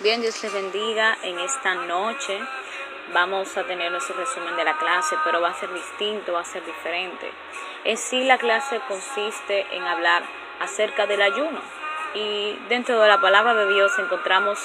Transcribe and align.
Bien, 0.00 0.20
Dios 0.20 0.40
les 0.44 0.52
bendiga 0.52 1.18
en 1.24 1.40
esta 1.40 1.74
noche. 1.74 2.38
Vamos 3.12 3.56
a 3.56 3.64
tener 3.64 3.90
nuestro 3.90 4.14
resumen 4.14 4.54
de 4.54 4.62
la 4.62 4.78
clase, 4.78 5.16
pero 5.24 5.40
va 5.40 5.48
a 5.48 5.54
ser 5.54 5.74
distinto, 5.74 6.34
va 6.34 6.42
a 6.42 6.44
ser 6.44 6.64
diferente. 6.64 7.28
En 7.82 7.96
sí, 7.96 8.22
la 8.22 8.38
clase 8.38 8.80
consiste 8.86 9.66
en 9.72 9.82
hablar 9.82 10.22
acerca 10.60 11.08
del 11.08 11.20
ayuno. 11.20 11.60
Y 12.14 12.56
dentro 12.68 13.00
de 13.00 13.08
la 13.08 13.20
palabra 13.20 13.54
de 13.54 13.74
Dios 13.74 13.90
encontramos 13.98 14.60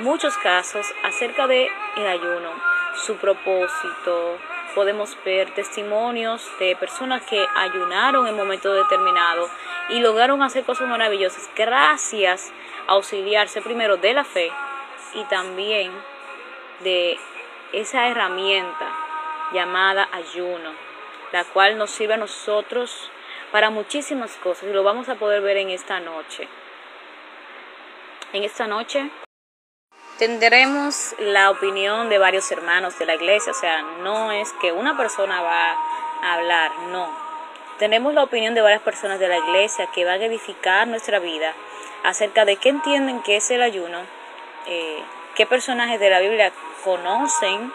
muchos 0.00 0.36
casos 0.38 0.84
acerca 1.04 1.46
del 1.46 1.68
el 1.94 2.06
ayuno, 2.08 2.50
su 2.96 3.14
propósito. 3.18 4.38
Podemos 4.74 5.16
ver 5.24 5.54
testimonios 5.54 6.50
de 6.58 6.74
personas 6.74 7.22
que 7.22 7.46
ayunaron 7.54 8.26
en 8.26 8.36
momento 8.36 8.72
determinado 8.72 9.48
y 9.88 10.00
lograron 10.00 10.42
hacer 10.42 10.64
cosas 10.64 10.88
maravillosas 10.88 11.48
gracias 11.54 12.52
auxiliarse 12.86 13.62
primero 13.62 13.96
de 13.96 14.12
la 14.14 14.24
fe 14.24 14.50
y 15.14 15.24
también 15.24 15.92
de 16.80 17.18
esa 17.72 18.08
herramienta 18.08 18.92
llamada 19.52 20.08
ayuno, 20.12 20.72
la 21.32 21.44
cual 21.44 21.78
nos 21.78 21.90
sirve 21.90 22.14
a 22.14 22.18
nosotros 22.18 23.10
para 23.52 23.70
muchísimas 23.70 24.34
cosas 24.36 24.64
y 24.64 24.72
lo 24.72 24.82
vamos 24.82 25.08
a 25.08 25.14
poder 25.14 25.40
ver 25.42 25.56
en 25.58 25.70
esta 25.70 26.00
noche. 26.00 26.48
En 28.32 28.42
esta 28.42 28.66
noche 28.66 29.10
tendremos 30.18 31.14
la 31.18 31.50
opinión 31.50 32.08
de 32.08 32.18
varios 32.18 32.50
hermanos 32.52 32.98
de 32.98 33.06
la 33.06 33.14
iglesia, 33.14 33.52
o 33.52 33.54
sea, 33.54 33.82
no 34.02 34.32
es 34.32 34.52
que 34.54 34.72
una 34.72 34.96
persona 34.96 35.42
va 35.42 35.72
a 36.22 36.34
hablar, 36.34 36.72
no. 36.88 37.08
Tenemos 37.78 38.14
la 38.14 38.22
opinión 38.22 38.54
de 38.54 38.60
varias 38.60 38.82
personas 38.82 39.18
de 39.18 39.28
la 39.28 39.38
iglesia 39.38 39.88
que 39.88 40.04
van 40.04 40.20
a 40.20 40.24
edificar 40.24 40.86
nuestra 40.86 41.18
vida 41.18 41.54
acerca 42.04 42.44
de 42.44 42.56
qué 42.56 42.68
entienden 42.68 43.22
que 43.22 43.36
es 43.36 43.50
el 43.50 43.62
ayuno, 43.62 44.02
eh, 44.66 45.02
qué 45.34 45.46
personajes 45.46 45.98
de 45.98 46.10
la 46.10 46.20
Biblia 46.20 46.52
conocen 46.84 47.72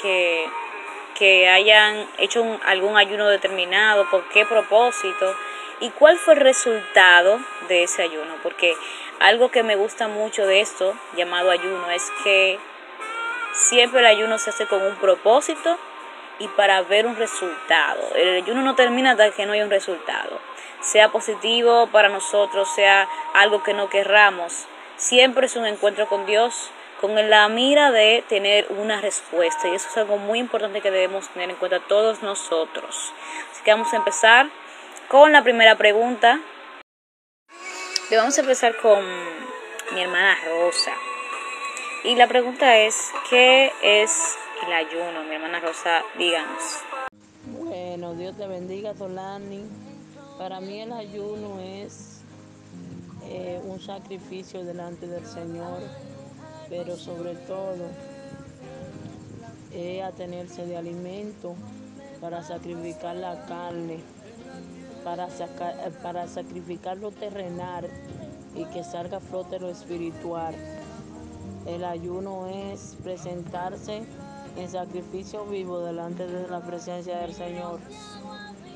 que, 0.00 0.48
que 1.14 1.48
hayan 1.48 2.08
hecho 2.18 2.58
algún 2.64 2.96
ayuno 2.96 3.28
determinado, 3.28 4.08
por 4.10 4.26
qué 4.28 4.46
propósito 4.46 5.34
y 5.80 5.90
cuál 5.90 6.18
fue 6.18 6.34
el 6.34 6.40
resultado 6.40 7.40
de 7.68 7.82
ese 7.82 8.02
ayuno. 8.02 8.36
Porque 8.42 8.74
algo 9.18 9.50
que 9.50 9.62
me 9.62 9.76
gusta 9.76 10.08
mucho 10.08 10.46
de 10.46 10.60
esto, 10.60 10.94
llamado 11.16 11.50
ayuno, 11.50 11.90
es 11.90 12.10
que 12.22 12.58
siempre 13.52 14.00
el 14.00 14.06
ayuno 14.06 14.38
se 14.38 14.50
hace 14.50 14.66
con 14.66 14.82
un 14.82 14.96
propósito 14.96 15.78
y 16.38 16.48
para 16.48 16.82
ver 16.82 17.06
un 17.06 17.16
resultado. 17.16 18.02
El 18.14 18.42
ayuno 18.42 18.62
no 18.62 18.74
termina 18.74 19.12
hasta 19.12 19.30
que 19.30 19.46
no 19.46 19.52
haya 19.52 19.64
un 19.64 19.70
resultado. 19.70 20.40
Sea 20.80 21.10
positivo 21.10 21.88
para 21.88 22.08
nosotros, 22.08 22.68
sea 22.74 23.08
algo 23.32 23.62
que 23.62 23.74
no 23.74 23.88
querramos. 23.88 24.66
Siempre 24.96 25.46
es 25.46 25.56
un 25.56 25.66
encuentro 25.66 26.08
con 26.08 26.26
Dios 26.26 26.70
con 27.00 27.14
la 27.28 27.48
mira 27.48 27.90
de 27.90 28.24
tener 28.28 28.66
una 28.70 29.00
respuesta. 29.00 29.68
Y 29.68 29.74
eso 29.74 29.88
es 29.90 29.96
algo 29.98 30.16
muy 30.16 30.38
importante 30.38 30.80
que 30.80 30.90
debemos 30.90 31.28
tener 31.28 31.50
en 31.50 31.56
cuenta 31.56 31.80
todos 31.80 32.22
nosotros. 32.22 33.12
Así 33.52 33.62
que 33.62 33.72
vamos 33.72 33.92
a 33.92 33.96
empezar 33.96 34.48
con 35.08 35.32
la 35.32 35.42
primera 35.42 35.76
pregunta. 35.76 36.40
Le 38.10 38.16
vamos 38.16 38.36
a 38.38 38.40
empezar 38.40 38.76
con 38.76 39.04
mi 39.92 40.00
hermana 40.00 40.36
Rosa. 40.46 40.92
Y 42.04 42.16
la 42.16 42.26
pregunta 42.26 42.78
es, 42.78 43.12
¿qué 43.28 43.72
es 43.82 44.38
el 44.66 44.72
ayuno? 44.72 45.24
Mi 45.24 45.34
hermana 45.34 45.60
Rosa, 45.60 46.02
díganos. 46.18 46.62
Bueno, 47.46 48.14
Dios 48.14 48.36
te 48.36 48.46
bendiga, 48.46 48.94
Solani. 48.94 49.64
Para 50.38 50.60
mí 50.60 50.80
el 50.80 50.92
ayuno 50.92 51.60
es 51.60 52.22
eh, 53.24 53.60
un 53.64 53.80
sacrificio 53.80 54.64
delante 54.64 55.06
del 55.06 55.24
Señor 55.26 55.80
pero 56.68 56.96
sobre 56.96 57.34
todo 57.34 57.86
es 59.72 60.02
atenerse 60.02 60.66
de 60.66 60.76
alimento 60.76 61.54
para 62.20 62.42
sacrificar 62.42 63.16
la 63.16 63.44
carne, 63.46 64.00
para, 65.02 65.28
para 66.02 66.26
sacrificar 66.26 66.96
lo 66.96 67.10
terrenal 67.10 67.88
y 68.54 68.64
que 68.66 68.84
salga 68.84 69.18
a 69.18 69.20
flote 69.20 69.58
lo 69.58 69.68
espiritual. 69.68 70.54
El 71.66 71.84
ayuno 71.84 72.46
es 72.48 72.96
presentarse 73.02 74.04
en 74.56 74.68
sacrificio 74.68 75.44
vivo 75.46 75.80
delante 75.80 76.26
de 76.26 76.48
la 76.48 76.60
presencia 76.60 77.18
del 77.18 77.34
Señor, 77.34 77.80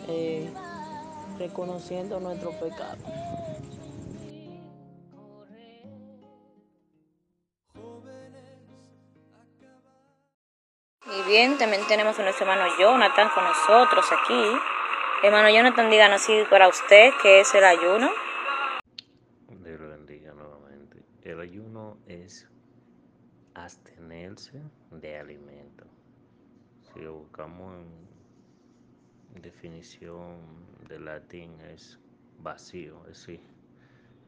eh, 0.09 0.51
reconociendo 1.39 2.21
nuestro 2.21 2.51
pecado. 2.53 2.99
bien, 11.29 11.59
también 11.59 11.83
tenemos 11.87 12.19
a 12.19 12.23
nuestro 12.23 12.51
hermano 12.51 12.75
Jonathan 12.79 13.29
con 13.35 13.45
nosotros 13.45 14.07
aquí. 14.13 14.59
Hermano 15.23 15.51
Jonathan, 15.51 15.91
díganos 15.91 16.23
así 16.23 16.33
para 16.49 16.69
usted 16.69 17.11
qué 17.23 17.41
es 17.41 17.55
el 17.55 17.65
ayuno. 17.65 18.11
Dios 19.49 19.81
lo 19.81 19.89
bendiga 19.91 20.33
nuevamente. 20.33 21.03
El 21.23 21.41
ayuno 21.41 21.99
es 22.07 22.49
abstenerse 24.29 24.63
de 24.91 25.19
alimento. 25.19 25.85
Si 26.81 27.01
lo 27.01 27.15
buscamos 27.15 27.75
en 29.35 29.43
definición 29.43 30.39
de 30.89 30.99
latín 30.99 31.61
es 31.61 31.99
vacío, 32.39 33.01
es 33.09 33.27
decir, 33.27 33.41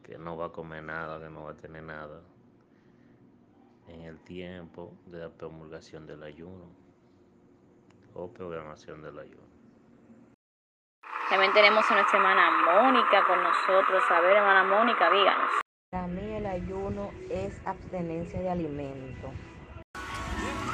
que 0.02 0.18
no 0.18 0.36
va 0.36 0.46
a 0.46 0.52
comer 0.52 0.84
nada, 0.84 1.20
que 1.20 1.30
no 1.30 1.44
va 1.44 1.52
a 1.52 1.56
tener 1.56 1.82
nada 1.82 2.22
en 3.88 4.02
el 4.02 4.18
tiempo 4.20 4.92
de 5.06 5.18
la 5.18 5.28
promulgación 5.28 6.06
del 6.06 6.22
ayuno 6.22 6.66
o 8.14 8.32
programación 8.32 9.02
del 9.02 9.18
ayuno. 9.18 9.50
También 11.28 11.52
tenemos 11.52 11.88
a 11.88 11.94
nuestra 11.94 12.18
hermana 12.18 12.50
Mónica 12.64 13.24
con 13.26 13.40
nosotros. 13.42 14.02
A 14.10 14.20
ver, 14.20 14.36
hermana 14.36 14.64
Mónica, 14.64 15.10
díganos. 15.10 15.50
Para 15.90 16.06
mí 16.08 16.34
el 16.34 16.46
ayuno 16.46 17.10
es 17.30 17.60
abstenencia 17.66 18.40
de 18.40 18.50
alimento. 18.50 19.32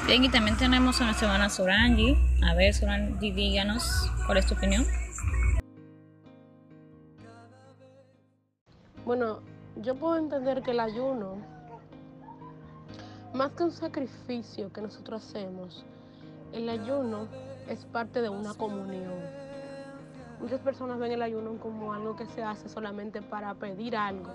Bien, 0.07 0.23
y 0.23 0.29
también 0.29 0.57
tenemos 0.57 1.01
a 1.01 1.05
nuestra 1.07 1.27
hermana 1.27 1.51
Sorangi. 1.51 2.17
A 2.45 2.55
ver, 2.55 2.73
Sorangi, 2.73 3.33
díganos, 3.33 4.09
¿cuál 4.25 4.39
es 4.39 4.47
tu 4.47 4.55
opinión? 4.55 4.87
Bueno, 9.05 9.41
yo 9.83 9.97
puedo 9.97 10.17
entender 10.17 10.63
que 10.63 10.71
el 10.71 10.79
ayuno, 10.79 11.39
más 13.35 13.51
que 13.53 13.65
un 13.65 13.73
sacrificio 13.73 14.73
que 14.73 14.81
nosotros 14.81 15.25
hacemos, 15.25 15.85
el 16.53 16.69
ayuno 16.69 17.27
es 17.69 17.85
parte 17.87 18.23
de 18.23 18.29
una 18.29 18.55
comunión. 18.55 19.19
Muchas 20.41 20.61
personas 20.61 21.01
ven 21.01 21.11
el 21.11 21.23
ayuno 21.23 21.59
como 21.59 21.93
algo 21.93 22.15
que 22.15 22.27
se 22.27 22.45
hace 22.45 22.69
solamente 22.69 23.23
para 23.23 23.55
pedir 23.55 23.97
algo, 23.97 24.33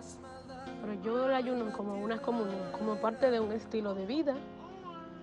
pero 0.81 1.01
yo 1.01 1.13
veo 1.13 1.27
el 1.27 1.35
ayuno 1.35 1.71
como 1.71 1.93
una 1.93 2.21
comunión, 2.21 2.73
como 2.77 2.95
parte 2.95 3.31
de 3.31 3.39
un 3.39 3.53
estilo 3.53 3.93
de 3.93 4.05
vida, 4.05 4.35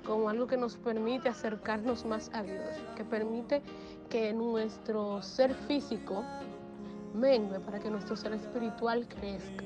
como 0.08 0.30
algo 0.30 0.46
que 0.46 0.56
nos 0.56 0.76
permite 0.76 1.28
acercarnos 1.28 2.06
más 2.06 2.30
a 2.32 2.42
Dios, 2.42 2.64
que 2.96 3.04
permite 3.04 3.62
que 4.08 4.32
nuestro 4.32 5.22
ser 5.22 5.54
físico 5.54 6.24
mengue 7.12 7.60
para 7.60 7.78
que 7.78 7.90
nuestro 7.90 8.16
ser 8.16 8.32
espiritual 8.32 9.06
crezca. 9.06 9.64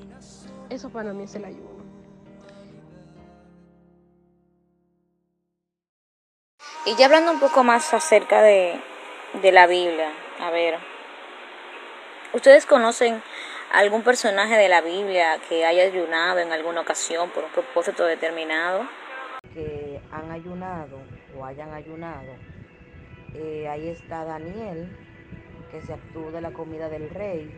Eso 0.69 0.91
para 0.91 1.13
mí 1.13 1.25
es 1.25 1.35
el 1.37 1.45
ayuno. 1.45 1.85
Y 6.87 6.97
ya 6.97 7.07
hablando 7.07 7.31
un 7.31 7.39
poco 7.39 7.63
más 7.63 7.95
acerca 7.95 8.43
de, 8.43 8.81
la 9.45 9.69
Biblia, 9.69 10.11
a 10.41 10.51
ver, 10.51 10.77
¿ustedes 12.33 12.67
conocen 12.67 13.23
algún 13.73 14.03
personaje 14.03 14.57
de 14.57 14.69
la 14.69 14.81
Biblia 14.81 15.39
que 15.49 15.65
haya 15.65 15.85
ayunado 15.85 16.41
en 16.41 16.51
alguna 16.51 16.81
ocasión 16.81 17.31
por 17.31 17.45
un 17.45 17.51
propósito 17.51 18.05
determinado? 18.05 18.89
Que 19.55 20.01
han 20.11 20.31
ayunado 20.31 20.99
o 21.37 21.45
hayan 21.45 21.73
ayunado. 21.75 22.33
Eh, 23.35 23.69
ahí 23.69 23.89
está 23.89 24.25
Daniel, 24.25 24.89
que 25.71 25.83
se 25.83 25.93
abstuvo 25.93 26.31
de 26.31 26.41
la 26.41 26.53
comida 26.53 26.89
del 26.89 27.11
rey, 27.11 27.51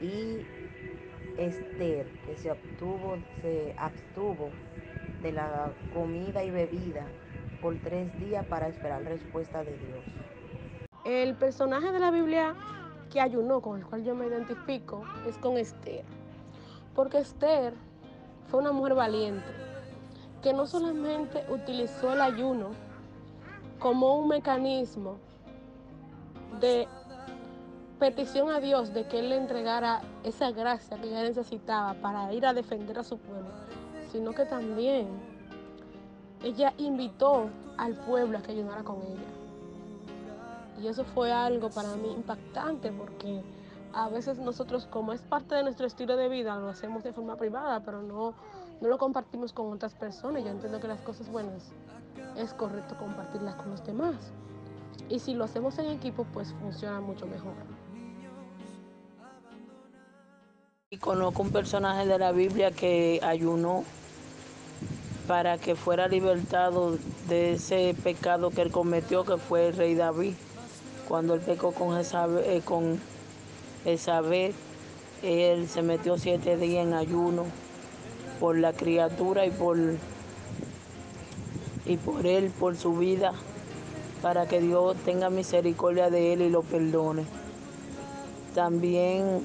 y 0.00 0.46
Esther, 1.38 2.06
que 2.26 2.36
se 2.36 2.50
obtuvo, 2.50 3.16
se 3.40 3.74
abstuvo 3.78 4.50
de 5.22 5.32
la 5.32 5.72
comida 5.94 6.44
y 6.44 6.50
bebida 6.50 7.06
por 7.60 7.76
tres 7.78 8.18
días 8.18 8.44
para 8.46 8.68
esperar 8.68 9.02
respuesta 9.04 9.64
de 9.64 9.76
Dios. 9.76 10.04
El 11.04 11.34
personaje 11.36 11.90
de 11.90 11.98
la 11.98 12.10
Biblia 12.10 12.54
que 13.10 13.20
ayunó, 13.20 13.60
con 13.60 13.78
el 13.78 13.86
cual 13.86 14.04
yo 14.04 14.14
me 14.14 14.26
identifico, 14.26 15.04
es 15.26 15.38
con 15.38 15.56
Esther. 15.56 16.04
Porque 16.94 17.18
Esther 17.18 17.74
fue 18.48 18.60
una 18.60 18.72
mujer 18.72 18.94
valiente, 18.94 19.46
que 20.42 20.52
no 20.52 20.66
solamente 20.66 21.44
utilizó 21.50 22.12
el 22.12 22.20
ayuno 22.20 22.68
como 23.78 24.16
un 24.18 24.28
mecanismo 24.28 25.16
de 26.60 26.88
petición 27.98 28.50
a 28.50 28.60
Dios 28.60 28.94
de 28.94 29.06
que 29.06 29.18
Él 29.18 29.30
le 29.30 29.36
entregara 29.36 30.02
esa 30.22 30.50
gracia 30.50 30.98
que 30.98 31.08
ella 31.08 31.22
necesitaba 31.22 31.94
para 31.94 32.32
ir 32.32 32.46
a 32.46 32.54
defender 32.54 32.98
a 32.98 33.04
su 33.04 33.18
pueblo, 33.18 33.48
sino 34.12 34.32
que 34.32 34.44
también 34.44 35.08
ella 36.42 36.72
invitó 36.78 37.48
al 37.76 37.94
pueblo 37.94 38.38
a 38.38 38.42
que 38.42 38.52
ayudara 38.52 38.82
con 38.82 38.96
ella. 38.98 39.38
Y 40.80 40.86
eso 40.86 41.04
fue 41.04 41.32
algo 41.32 41.70
para 41.70 41.96
mí 41.96 42.12
impactante 42.12 42.92
porque 42.92 43.42
a 43.92 44.08
veces 44.08 44.38
nosotros, 44.38 44.86
como 44.86 45.12
es 45.12 45.22
parte 45.22 45.56
de 45.56 45.64
nuestro 45.64 45.86
estilo 45.86 46.16
de 46.16 46.28
vida, 46.28 46.56
lo 46.56 46.68
hacemos 46.68 47.02
de 47.02 47.12
forma 47.12 47.36
privada, 47.36 47.80
pero 47.80 48.02
no, 48.02 48.34
no 48.80 48.88
lo 48.88 48.98
compartimos 48.98 49.52
con 49.52 49.72
otras 49.72 49.94
personas. 49.94 50.44
Yo 50.44 50.50
entiendo 50.50 50.80
que 50.80 50.88
las 50.88 51.00
cosas 51.00 51.28
buenas 51.30 51.72
es 52.36 52.52
correcto 52.54 52.96
compartirlas 52.98 53.54
con 53.56 53.70
los 53.70 53.84
demás. 53.84 54.16
Y 55.08 55.18
si 55.18 55.34
lo 55.34 55.44
hacemos 55.44 55.78
en 55.78 55.86
equipo, 55.86 56.26
pues 56.32 56.52
funciona 56.60 57.00
mucho 57.00 57.26
mejor. 57.26 57.54
Y 60.90 60.98
conozco 60.98 61.42
un 61.42 61.50
personaje 61.50 62.06
de 62.06 62.18
la 62.18 62.32
Biblia 62.32 62.70
que 62.70 63.20
ayunó 63.22 63.84
para 65.26 65.58
que 65.58 65.74
fuera 65.74 66.08
libertado 66.08 66.96
de 67.28 67.52
ese 67.52 67.94
pecado 68.02 68.50
que 68.50 68.62
él 68.62 68.72
cometió, 68.72 69.24
que 69.24 69.36
fue 69.36 69.68
el 69.68 69.76
rey 69.76 69.94
David 69.94 70.34
cuando 71.08 71.34
él 71.34 71.40
pecó 71.40 71.72
con 71.72 71.98
Isabel, 71.98 72.44
eh, 72.46 72.60
con 72.62 73.00
él 75.22 75.68
se 75.68 75.82
metió 75.82 76.18
siete 76.18 76.56
días 76.58 76.86
en 76.86 76.92
ayuno 76.92 77.44
por 78.40 78.56
la 78.56 78.72
criatura 78.72 79.46
y 79.46 79.50
por, 79.50 79.78
y 81.86 81.96
por 81.96 82.26
él, 82.26 82.50
por 82.58 82.76
su 82.76 82.96
vida, 82.96 83.32
para 84.22 84.46
que 84.46 84.60
Dios 84.60 84.96
tenga 85.04 85.30
misericordia 85.30 86.10
de 86.10 86.32
él 86.32 86.42
y 86.42 86.50
lo 86.50 86.62
perdone. 86.62 87.24
También 88.54 89.42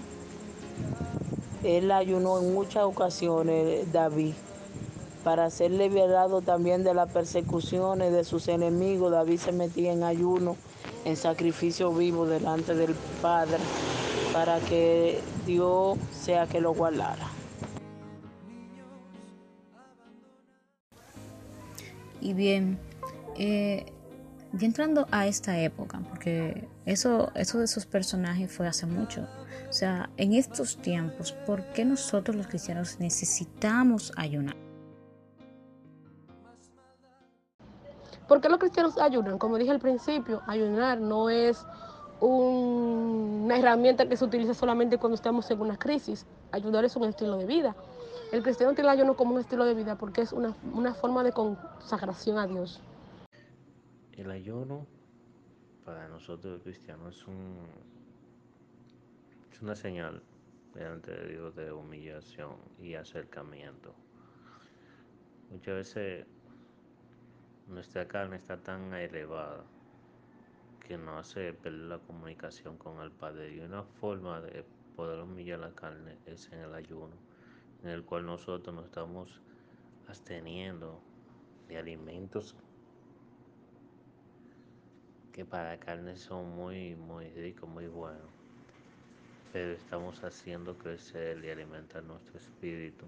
él 1.64 1.92
ayunó 1.92 2.40
en 2.40 2.54
muchas 2.54 2.84
ocasiones, 2.84 3.92
David, 3.92 4.34
para 5.24 5.50
ser 5.50 5.72
liberado 5.72 6.42
también 6.42 6.84
de 6.84 6.94
las 6.94 7.12
persecuciones 7.12 8.12
de 8.12 8.24
sus 8.24 8.48
enemigos. 8.48 9.12
David 9.12 9.40
se 9.40 9.52
metía 9.52 9.94
en 9.94 10.04
ayuno 10.04 10.58
en 11.06 11.16
sacrificio 11.16 11.94
vivo 11.94 12.26
delante 12.26 12.76
del 12.76 12.96
Padre 13.22 13.60
para 14.34 14.60
que 14.60 15.22
Dios 15.46 15.98
sea 16.12 16.48
que 16.48 16.60
lo 16.60 16.74
guardara. 16.74 17.33
Y 22.24 22.34
bien, 22.34 22.80
eh, 23.36 23.92
ya 24.54 24.66
entrando 24.66 25.08
a 25.12 25.28
esta 25.28 25.60
época, 25.60 26.00
porque 26.08 26.70
eso, 26.86 27.30
eso 27.36 27.58
de 27.58 27.66
esos 27.66 27.86
personajes 27.86 28.50
fue 28.50 28.66
hace 28.66 28.86
mucho. 28.86 29.28
O 29.70 29.74
sea, 29.74 30.10
en 30.16 30.32
estos 30.32 30.78
tiempos, 30.78 31.34
¿por 31.46 31.66
qué 31.74 31.84
nosotros 31.84 32.38
los 32.38 32.48
cristianos 32.48 32.98
necesitamos 33.02 34.14
ayunar? 34.16 34.56
¿Por 38.30 38.40
qué 38.40 38.48
los 38.48 38.58
cristianos 38.58 38.98
ayunan? 38.98 39.38
Como 39.38 39.58
dije 39.58 39.72
al 39.72 39.80
principio, 39.80 40.44
ayunar 40.48 41.02
no 41.02 41.30
es 41.30 41.66
una 42.22 43.58
herramienta 43.58 44.08
que 44.08 44.16
se 44.16 44.24
utiliza 44.24 44.54
solamente 44.54 44.98
cuando 44.98 45.16
estamos 45.16 45.52
en 45.52 45.60
una 45.60 45.76
crisis. 45.76 46.26
Ayunar 46.54 46.86
es 46.86 46.96
un 46.96 47.04
estilo 47.04 47.36
de 47.36 47.46
vida. 47.48 47.76
El 48.34 48.42
cristiano 48.42 48.74
tiene 48.74 48.90
el 48.90 48.98
ayuno 48.98 49.16
como 49.16 49.36
un 49.36 49.42
estilo 49.42 49.64
de 49.64 49.76
vida 49.76 49.96
porque 49.96 50.22
es 50.22 50.34
una, 50.34 50.56
una 50.74 50.96
forma 50.96 51.24
de 51.24 51.32
consagración 51.34 52.40
a 52.40 52.48
Dios. 52.48 52.82
El 54.14 54.32
ayuno 54.32 54.88
para 55.86 56.08
nosotros 56.08 56.54
los 56.54 56.64
cristianos 56.64 57.16
es, 57.16 57.28
un, 57.28 57.58
es 59.52 59.62
una 59.62 59.76
señal 59.76 60.24
delante 60.74 61.12
de 61.12 61.28
Dios 61.28 61.56
de 61.56 61.72
humillación 61.72 62.56
y 62.80 62.96
acercamiento. 62.96 63.94
Muchas 65.52 65.76
veces 65.76 66.26
nuestra 67.68 68.08
carne 68.08 68.38
está 68.38 68.58
tan 68.58 68.96
elevada 68.96 69.64
que 70.80 70.98
no 70.98 71.20
hace 71.20 71.54
perder 71.54 71.82
la 71.82 72.00
comunicación 72.00 72.78
con 72.78 73.00
el 73.00 73.12
Padre. 73.12 73.54
Y 73.54 73.60
una 73.60 73.84
forma 73.84 74.42
de 74.42 74.66
poder 74.96 75.20
humillar 75.20 75.60
la 75.60 75.72
carne 75.76 76.18
es 76.26 76.52
en 76.52 76.62
el 76.62 76.74
ayuno, 76.74 77.16
en 77.84 77.90
el 77.90 78.04
cual 78.04 78.26
nosotros 78.26 78.74
nos 78.74 78.86
estamos 78.86 79.42
absteniendo 80.08 81.02
de 81.68 81.78
alimentos 81.78 82.56
que 85.32 85.46
para 85.46 85.80
carne 85.80 86.16
son 86.16 86.56
muy, 86.56 86.96
muy 86.96 87.30
ricos, 87.30 87.70
muy 87.70 87.88
buenos. 87.88 88.30
Pero 89.52 89.74
estamos 89.74 90.24
haciendo 90.24 90.78
crecer 90.78 91.44
y 91.44 91.50
alimentar 91.50 92.04
nuestro 92.04 92.38
espíritu. 92.38 93.06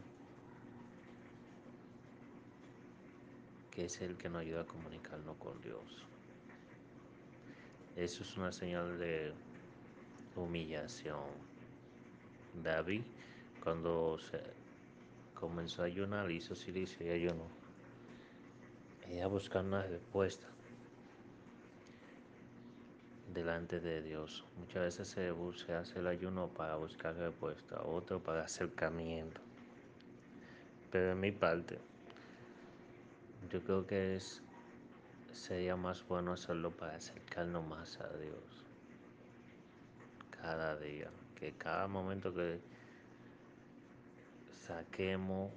que 3.75 3.86
es 3.86 4.00
el 4.00 4.16
que 4.16 4.30
nos 4.30 4.42
ayuda 4.42 4.62
a 4.62 4.66
comunicarnos 4.66 5.36
con 5.36 5.60
Dios. 5.60 6.06
Eso 7.98 8.24
es 8.24 8.38
una 8.38 8.54
señal 8.54 8.98
de 8.98 9.33
humillación. 10.38 11.19
David, 12.63 13.01
cuando 13.62 14.18
se 14.18 14.42
comenzó 15.36 15.84
a 15.84 15.86
ayunar, 15.86 16.32
hizo 16.32 16.56
silicio 16.56 17.06
y 17.06 17.10
ayuno. 17.10 17.44
Ella 19.08 19.28
buscar 19.28 19.64
una 19.64 19.84
respuesta 19.84 20.48
delante 23.34 23.80
de 23.80 24.02
Dios. 24.02 24.44
Muchas 24.58 24.84
veces 24.84 25.08
se, 25.10 25.34
se 25.66 25.74
hace 25.74 26.00
el 26.00 26.08
ayuno 26.08 26.48
para 26.48 26.78
buscar 26.78 27.16
respuesta, 27.16 27.82
otro 27.84 28.20
para 28.20 28.46
acercamiento. 28.46 29.42
Pero 30.92 31.12
en 31.12 31.20
mi 31.20 31.32
parte, 31.32 31.78
yo 33.52 33.62
creo 33.62 33.86
que 33.86 34.16
es 34.16 34.42
sería 35.34 35.76
más 35.76 36.08
bueno 36.08 36.31
hacerlo 36.31 36.72
para 36.72 36.96
acercarnos 36.96 37.68
más 37.68 38.00
a 38.00 38.08
Dios 38.18 38.66
cada 40.30 40.78
día, 40.78 41.10
que 41.36 41.52
cada 41.52 41.88
momento 41.88 42.34
que 42.34 42.60
saquemos 44.66 45.52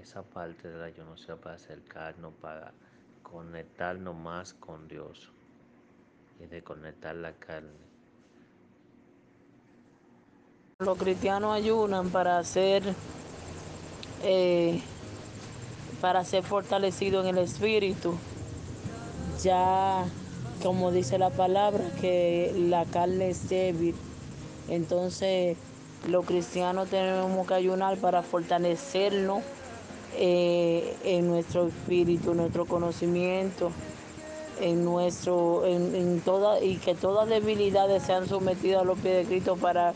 esa 0.00 0.22
parte 0.22 0.68
del 0.68 0.82
ayuno 0.82 1.16
sea 1.16 1.36
para 1.36 1.56
acercarnos, 1.56 2.32
para 2.40 2.72
conectarnos 3.22 4.14
más 4.14 4.54
con 4.54 4.88
Dios 4.88 5.32
y 6.38 6.46
de 6.46 6.62
conectar 6.62 7.14
la 7.14 7.32
carne. 7.32 7.90
Los 10.78 10.96
cristianos 10.98 11.54
ayunan 11.54 12.10
para 12.10 12.38
hacer 12.38 12.82
eh, 14.22 14.80
para 16.00 16.24
ser 16.24 16.42
fortalecido 16.42 17.20
en 17.20 17.36
el 17.36 17.38
espíritu. 17.38 18.16
Ya, 19.42 20.04
como 20.62 20.90
dice 20.90 21.18
la 21.18 21.30
palabra, 21.30 21.84
que 22.00 22.54
la 22.56 22.84
carne 22.86 23.30
es 23.30 23.48
débil. 23.48 23.94
Entonces, 24.68 25.56
los 26.08 26.24
cristianos 26.24 26.88
tenemos 26.88 27.46
que 27.46 27.54
ayunar 27.54 27.98
para 27.98 28.22
fortalecernos 28.22 29.42
eh, 30.16 30.96
en 31.04 31.28
nuestro 31.28 31.68
espíritu, 31.68 32.32
en 32.32 32.38
nuestro 32.38 32.66
conocimiento, 32.66 33.70
en 34.60 34.84
nuestro, 34.84 35.64
en, 35.64 35.94
en 35.94 36.22
y 36.62 36.76
que 36.76 36.94
todas 36.94 37.28
debilidades 37.28 38.02
sean 38.02 38.28
sometidas 38.28 38.82
a 38.82 38.84
los 38.84 38.98
pies 38.98 39.16
de 39.16 39.24
Cristo 39.24 39.56
para 39.56 39.92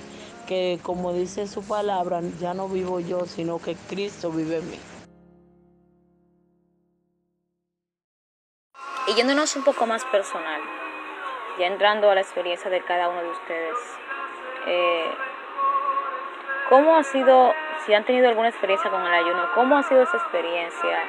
que, 0.46 0.78
como 0.82 1.12
dice 1.12 1.46
su 1.46 1.62
palabra, 1.62 2.20
ya 2.38 2.54
no 2.54 2.68
vivo 2.68 3.00
yo, 3.00 3.26
sino 3.26 3.58
que 3.58 3.74
Cristo 3.88 4.30
vive 4.30 4.58
en 4.58 4.70
mí. 4.70 4.78
Y 9.06 9.14
yéndonos 9.14 9.54
un 9.56 9.64
poco 9.64 9.86
más 9.86 10.04
personal, 10.06 10.60
ya 11.58 11.66
entrando 11.66 12.08
a 12.10 12.14
la 12.14 12.22
experiencia 12.22 12.70
de 12.70 12.82
cada 12.84 13.10
uno 13.10 13.22
de 13.22 13.30
ustedes, 13.30 13.76
eh, 14.66 15.10
¿cómo 16.68 16.96
ha 16.96 17.02
sido, 17.02 17.52
si 17.84 17.94
han 17.94 18.04
tenido 18.04 18.28
alguna 18.28 18.48
experiencia 18.48 18.90
con 18.90 19.02
el 19.02 19.12
ayuno, 19.12 19.48
cómo 19.54 19.76
ha 19.76 19.82
sido 19.82 20.02
esa 20.02 20.16
experiencia? 20.16 21.02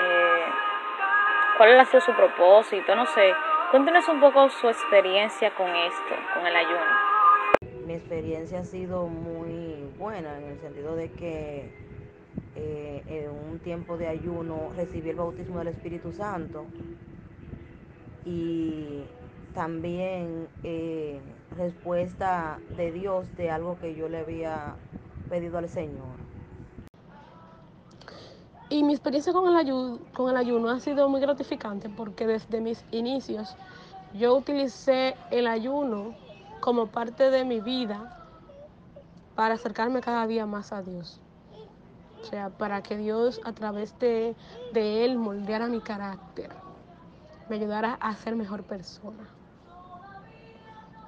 Eh, 0.00 0.44
¿Cuál 1.56 1.80
ha 1.80 1.84
sido 1.86 2.00
su 2.00 2.12
propósito? 2.12 2.94
No 2.94 3.06
sé, 3.06 3.32
cuéntenos 3.70 4.08
un 4.08 4.20
poco 4.20 4.48
su 4.50 4.68
experiencia 4.68 5.54
con 5.54 5.68
esto, 5.74 6.14
con 6.34 6.46
el 6.46 6.56
ayuno. 6.56 7.86
Mi 7.86 7.94
experiencia 7.94 8.60
ha 8.60 8.64
sido 8.64 9.06
muy 9.06 9.90
buena 9.98 10.38
en 10.38 10.44
el 10.44 10.60
sentido 10.60 10.96
de 10.96 11.10
que 11.12 11.72
eh, 12.56 13.02
en 13.06 13.52
un 13.52 13.58
tiempo 13.60 13.96
de 13.96 14.08
ayuno 14.08 14.72
recibí 14.76 15.10
el 15.10 15.16
bautismo 15.16 15.58
del 15.58 15.68
Espíritu 15.68 16.12
Santo 16.12 16.66
y 18.24 19.04
también 19.54 20.48
eh, 20.64 21.20
respuesta 21.56 22.58
de 22.76 22.92
Dios 22.92 23.34
de 23.36 23.50
algo 23.50 23.78
que 23.78 23.94
yo 23.94 24.08
le 24.08 24.20
había 24.20 24.76
pedido 25.28 25.58
al 25.58 25.68
Señor. 25.68 26.16
Y 28.68 28.82
mi 28.82 28.92
experiencia 28.94 29.32
con 29.32 29.48
el, 29.48 29.56
ayuno, 29.56 30.00
con 30.12 30.28
el 30.28 30.36
ayuno 30.36 30.70
ha 30.70 30.80
sido 30.80 31.08
muy 31.08 31.20
gratificante 31.20 31.88
porque 31.88 32.26
desde 32.26 32.60
mis 32.60 32.84
inicios 32.90 33.56
yo 34.12 34.34
utilicé 34.36 35.14
el 35.30 35.46
ayuno 35.46 36.14
como 36.60 36.88
parte 36.88 37.30
de 37.30 37.44
mi 37.44 37.60
vida 37.60 38.12
para 39.36 39.54
acercarme 39.54 40.00
cada 40.00 40.26
día 40.26 40.46
más 40.46 40.72
a 40.72 40.82
Dios. 40.82 41.20
O 42.20 42.24
sea, 42.24 42.50
para 42.50 42.82
que 42.82 42.96
Dios 42.96 43.40
a 43.44 43.52
través 43.52 43.96
de, 44.00 44.34
de 44.72 45.04
Él 45.04 45.16
moldeara 45.16 45.68
mi 45.68 45.80
carácter, 45.80 46.50
me 47.48 47.56
ayudara 47.56 47.94
a 48.00 48.16
ser 48.16 48.34
mejor 48.34 48.64
persona. 48.64 49.35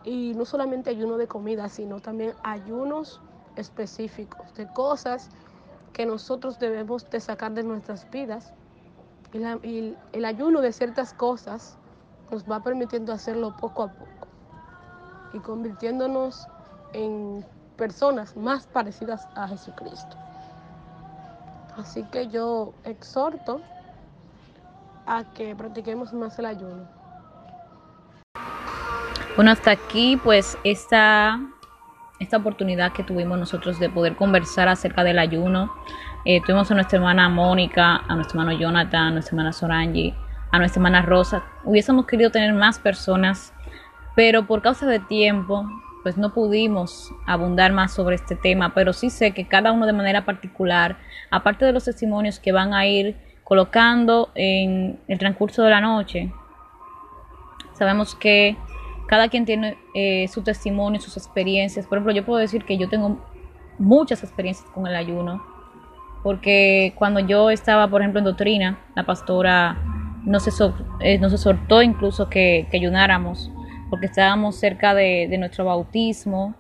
Y 0.08 0.32
no 0.34 0.46
solamente 0.46 0.88
ayuno 0.88 1.18
de 1.18 1.26
comida, 1.26 1.68
sino 1.68 2.00
también 2.00 2.32
ayunos 2.42 3.20
específicos 3.56 4.54
de 4.54 4.66
cosas 4.72 5.28
que 5.92 6.06
nosotros 6.06 6.58
debemos 6.58 7.10
de 7.10 7.20
sacar 7.20 7.52
de 7.52 7.62
nuestras 7.62 8.10
vidas. 8.10 8.54
Y, 9.34 9.68
y 9.68 9.96
el 10.12 10.24
ayuno 10.24 10.62
de 10.62 10.72
ciertas 10.72 11.12
cosas 11.12 11.76
nos 12.30 12.50
va 12.50 12.62
permitiendo 12.62 13.12
hacerlo 13.12 13.54
poco 13.58 13.82
a 13.82 13.88
poco 13.88 14.28
y 15.34 15.40
convirtiéndonos 15.40 16.48
en 16.94 17.44
personas 17.76 18.34
más 18.34 18.66
parecidas 18.66 19.28
a 19.34 19.46
Jesucristo. 19.48 20.16
Así 21.76 22.02
que 22.04 22.28
yo 22.28 22.72
exhorto 22.84 23.60
a 25.04 25.24
que 25.34 25.54
practiquemos 25.54 26.14
más 26.14 26.38
el 26.38 26.46
ayuno. 26.46 26.88
Bueno, 29.38 29.52
hasta 29.52 29.70
aquí 29.70 30.16
pues 30.16 30.58
esta, 30.64 31.38
esta 32.18 32.38
oportunidad 32.38 32.90
que 32.90 33.04
tuvimos 33.04 33.38
nosotros 33.38 33.78
de 33.78 33.88
poder 33.88 34.16
conversar 34.16 34.66
acerca 34.66 35.04
del 35.04 35.20
ayuno. 35.20 35.72
Eh, 36.24 36.40
tuvimos 36.44 36.68
a 36.72 36.74
nuestra 36.74 36.96
hermana 36.96 37.28
Mónica, 37.28 38.02
a 38.08 38.16
nuestro 38.16 38.40
hermano 38.40 38.58
Jonathan, 38.58 39.00
a 39.00 39.10
nuestra 39.12 39.36
hermana 39.36 39.52
Sorangi, 39.52 40.12
a 40.50 40.58
nuestra 40.58 40.80
hermana 40.80 41.02
Rosa. 41.02 41.44
Hubiésemos 41.62 42.04
querido 42.06 42.32
tener 42.32 42.52
más 42.52 42.80
personas, 42.80 43.54
pero 44.16 44.44
por 44.44 44.60
causa 44.60 44.86
de 44.86 44.98
tiempo, 44.98 45.70
pues 46.02 46.16
no 46.16 46.34
pudimos 46.34 47.14
abundar 47.24 47.72
más 47.72 47.92
sobre 47.92 48.16
este 48.16 48.34
tema, 48.34 48.74
pero 48.74 48.92
sí 48.92 49.08
sé 49.08 49.30
que 49.34 49.46
cada 49.46 49.70
uno 49.70 49.86
de 49.86 49.92
manera 49.92 50.24
particular, 50.24 50.98
aparte 51.30 51.64
de 51.64 51.72
los 51.72 51.84
testimonios 51.84 52.40
que 52.40 52.50
van 52.50 52.74
a 52.74 52.86
ir 52.86 53.16
colocando 53.44 54.32
en 54.34 54.98
el 55.06 55.16
transcurso 55.20 55.62
de 55.62 55.70
la 55.70 55.80
noche, 55.80 56.32
sabemos 57.74 58.16
que 58.16 58.56
cada 59.08 59.28
quien 59.28 59.44
tiene 59.46 59.78
eh, 59.94 60.28
su 60.28 60.42
testimonio, 60.42 61.00
sus 61.00 61.16
experiencias. 61.16 61.86
Por 61.86 61.98
ejemplo, 61.98 62.14
yo 62.14 62.24
puedo 62.24 62.38
decir 62.38 62.64
que 62.64 62.76
yo 62.76 62.88
tengo 62.88 63.18
muchas 63.78 64.22
experiencias 64.22 64.68
con 64.70 64.86
el 64.86 64.94
ayuno, 64.94 65.42
porque 66.22 66.92
cuando 66.96 67.20
yo 67.20 67.50
estaba, 67.50 67.88
por 67.88 68.02
ejemplo, 68.02 68.18
en 68.18 68.26
doctrina, 68.26 68.78
la 68.94 69.04
pastora 69.04 69.78
nos, 70.24 70.46
eh, 71.00 71.18
nos 71.18 71.32
exhortó 71.32 71.82
incluso 71.82 72.28
que, 72.28 72.68
que, 72.70 72.76
ayunáramos, 72.76 73.50
porque 73.88 74.06
estábamos 74.06 74.56
cerca 74.56 74.94
de, 74.94 75.26
de, 75.30 75.38
nuestro 75.38 75.64
bautismo, 75.64 76.54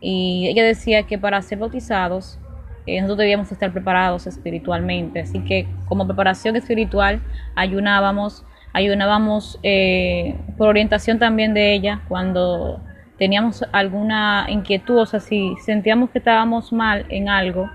y 0.00 0.48
ella 0.48 0.64
decía 0.64 1.02
que 1.04 1.18
para 1.18 1.42
ser 1.42 1.58
bautizados 1.58 2.38
eh, 2.86 2.96
nosotros 2.96 3.18
debíamos 3.18 3.52
estar 3.52 3.70
preparados 3.70 4.26
espiritualmente, 4.26 5.20
así 5.20 5.40
que 5.40 5.68
como 5.86 6.06
preparación 6.06 6.56
espiritual 6.56 7.20
ayunábamos 7.54 8.44
ayunábamos 8.72 9.58
eh, 9.62 10.36
por 10.56 10.68
orientación 10.68 11.18
también 11.18 11.54
de 11.54 11.72
ella 11.72 12.02
cuando 12.08 12.80
teníamos 13.18 13.64
alguna 13.72 14.46
inquietud, 14.48 14.98
o 14.98 15.06
sea, 15.06 15.20
si 15.20 15.54
sentíamos 15.64 16.10
que 16.10 16.18
estábamos 16.18 16.72
mal 16.72 17.06
en 17.08 17.28
algo, 17.28 17.70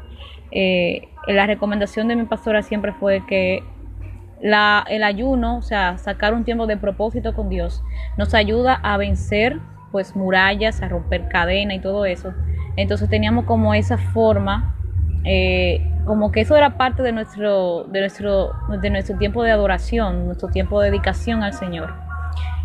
eh, 0.51 1.09
la 1.27 1.45
recomendación 1.45 2.07
de 2.07 2.15
mi 2.15 2.25
pastora 2.25 2.61
siempre 2.63 2.93
fue 2.93 3.23
que 3.27 3.63
la, 4.41 4.85
el 4.89 5.03
ayuno, 5.03 5.57
o 5.57 5.61
sea, 5.61 5.97
sacar 5.97 6.33
un 6.33 6.43
tiempo 6.43 6.67
de 6.67 6.77
propósito 6.77 7.33
con 7.33 7.49
Dios, 7.49 7.83
nos 8.17 8.33
ayuda 8.33 8.73
a 8.73 8.97
vencer 8.97 9.59
pues 9.91 10.15
murallas, 10.15 10.81
a 10.81 10.89
romper 10.89 11.27
cadena 11.29 11.73
y 11.75 11.79
todo 11.79 12.05
eso. 12.05 12.33
Entonces 12.75 13.09
teníamos 13.09 13.45
como 13.45 13.73
esa 13.73 13.97
forma 13.97 14.75
eh, 15.23 15.81
como 16.07 16.31
que 16.31 16.41
eso 16.41 16.55
era 16.55 16.77
parte 16.77 17.03
de 17.03 17.11
nuestro, 17.11 17.83
de, 17.83 17.99
nuestro, 17.99 18.53
de 18.81 18.89
nuestro 18.89 19.17
tiempo 19.17 19.43
de 19.43 19.51
adoración, 19.51 20.25
nuestro 20.25 20.47
tiempo 20.47 20.79
de 20.79 20.89
dedicación 20.89 21.43
al 21.43 21.53
Señor. 21.53 21.93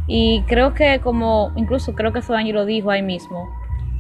Y 0.06 0.42
creo 0.46 0.72
que 0.75 1.00
como, 1.00 1.52
incluso 1.56 1.94
creo 1.94 2.12
que 2.12 2.22
Sodaño 2.22 2.54
lo 2.54 2.64
dijo 2.64 2.90
ahí 2.90 3.02
mismo, 3.02 3.50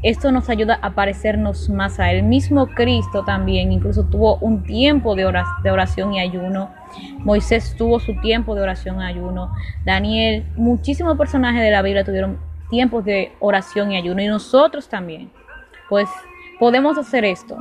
esto 0.02 0.32
nos 0.32 0.48
ayuda 0.48 0.78
a 0.82 0.90
parecernos 0.94 1.68
más 1.68 2.00
a 2.00 2.10
Él. 2.10 2.24
Mismo 2.24 2.66
Cristo 2.68 3.24
también 3.24 3.70
incluso 3.70 4.04
tuvo 4.04 4.36
un 4.38 4.62
tiempo 4.64 5.14
de 5.14 5.24
oración 5.24 6.14
y 6.14 6.20
ayuno. 6.20 6.70
Moisés 7.18 7.76
tuvo 7.76 8.00
su 8.00 8.20
tiempo 8.20 8.54
de 8.54 8.62
oración 8.62 9.00
y 9.00 9.04
ayuno. 9.04 9.52
Daniel, 9.84 10.44
muchísimos 10.56 11.16
personajes 11.16 11.62
de 11.62 11.70
la 11.70 11.82
Biblia 11.82 12.04
tuvieron 12.04 12.38
tiempos 12.68 13.04
de 13.04 13.32
oración 13.38 13.92
y 13.92 13.96
ayuno. 13.96 14.22
Y 14.22 14.26
nosotros 14.26 14.88
también. 14.88 15.30
Pues 15.88 16.08
podemos 16.58 16.98
hacer 16.98 17.24
esto 17.24 17.56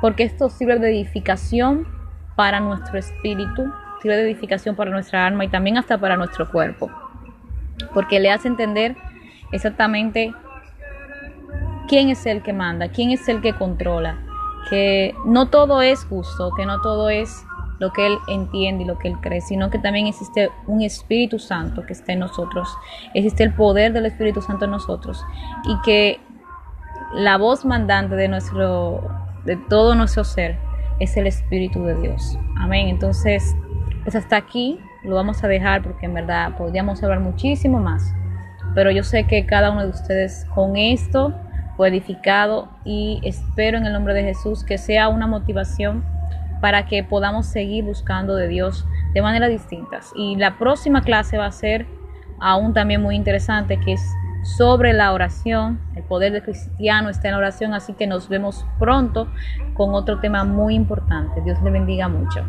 porque 0.00 0.24
esto 0.24 0.48
sirve 0.48 0.78
de 0.78 0.90
edificación 0.90 1.86
para 2.36 2.60
nuestro 2.60 2.98
espíritu, 2.98 3.72
sirve 4.00 4.16
de 4.16 4.22
edificación 4.22 4.76
para 4.76 4.90
nuestra 4.90 5.26
alma 5.26 5.44
y 5.44 5.48
también 5.48 5.78
hasta 5.78 5.98
para 5.98 6.16
nuestro 6.16 6.50
cuerpo, 6.50 6.90
porque 7.94 8.20
le 8.20 8.30
hace 8.30 8.48
entender 8.48 8.96
exactamente 9.52 10.34
quién 11.88 12.10
es 12.10 12.26
el 12.26 12.42
que 12.42 12.52
manda, 12.52 12.88
quién 12.88 13.10
es 13.10 13.28
el 13.28 13.40
que 13.40 13.54
controla, 13.54 14.18
que 14.68 15.14
no 15.24 15.48
todo 15.48 15.80
es 15.82 16.04
justo, 16.04 16.50
que 16.56 16.66
no 16.66 16.80
todo 16.80 17.08
es 17.08 17.44
lo 17.78 17.92
que 17.92 18.06
Él 18.06 18.18
entiende 18.28 18.84
y 18.84 18.86
lo 18.86 18.98
que 18.98 19.08
Él 19.08 19.16
cree, 19.20 19.40
sino 19.40 19.70
que 19.70 19.78
también 19.78 20.06
existe 20.06 20.50
un 20.66 20.82
Espíritu 20.82 21.38
Santo 21.38 21.84
que 21.84 21.92
está 21.92 22.12
en 22.12 22.20
nosotros, 22.20 22.68
existe 23.14 23.44
el 23.44 23.54
poder 23.54 23.92
del 23.92 24.06
Espíritu 24.06 24.40
Santo 24.40 24.64
en 24.64 24.72
nosotros 24.72 25.24
y 25.64 25.80
que 25.82 26.20
la 27.14 27.36
voz 27.36 27.64
mandante 27.64 28.16
de 28.16 28.28
nuestro 28.28 29.25
de 29.46 29.56
todo 29.56 29.94
nuestro 29.94 30.24
ser 30.24 30.58
es 31.00 31.16
el 31.16 31.26
Espíritu 31.26 31.84
de 31.84 31.94
Dios. 31.94 32.38
Amén. 32.56 32.88
Entonces, 32.88 33.56
pues 34.02 34.14
hasta 34.14 34.36
aquí 34.36 34.78
lo 35.02 35.14
vamos 35.14 35.42
a 35.44 35.48
dejar 35.48 35.82
porque 35.82 36.06
en 36.06 36.14
verdad 36.14 36.56
podríamos 36.56 37.02
hablar 37.02 37.20
muchísimo 37.20 37.78
más. 37.78 38.12
Pero 38.74 38.90
yo 38.90 39.02
sé 39.02 39.24
que 39.24 39.46
cada 39.46 39.70
uno 39.70 39.82
de 39.84 39.90
ustedes 39.90 40.46
con 40.54 40.76
esto 40.76 41.32
fue 41.76 41.88
edificado 41.88 42.68
y 42.84 43.20
espero 43.22 43.78
en 43.78 43.86
el 43.86 43.92
nombre 43.92 44.14
de 44.14 44.22
Jesús 44.22 44.64
que 44.64 44.78
sea 44.78 45.08
una 45.08 45.26
motivación 45.26 46.04
para 46.60 46.86
que 46.86 47.04
podamos 47.04 47.46
seguir 47.46 47.84
buscando 47.84 48.34
de 48.34 48.48
Dios 48.48 48.86
de 49.14 49.22
maneras 49.22 49.50
distintas. 49.50 50.12
Y 50.16 50.36
la 50.36 50.58
próxima 50.58 51.02
clase 51.02 51.38
va 51.38 51.46
a 51.46 51.52
ser 51.52 51.86
aún 52.40 52.74
también 52.74 53.02
muy 53.02 53.14
interesante, 53.14 53.78
que 53.78 53.92
es 53.92 54.02
sobre 54.46 54.92
la 54.92 55.12
oración. 55.12 55.80
El 55.94 56.04
poder 56.04 56.32
del 56.32 56.42
cristiano 56.42 57.08
está 57.08 57.28
en 57.28 57.32
la 57.32 57.38
oración, 57.38 57.74
así 57.74 57.92
que 57.94 58.06
nos 58.06 58.28
vemos 58.28 58.64
pronto 58.78 59.28
con 59.74 59.94
otro 59.94 60.20
tema 60.20 60.44
muy 60.44 60.74
importante. 60.74 61.40
Dios 61.42 61.60
le 61.62 61.70
bendiga 61.70 62.08
mucho. 62.08 62.44